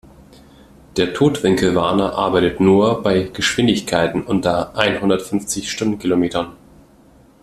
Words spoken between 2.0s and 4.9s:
arbeitet nur bei Geschwindigkeiten unter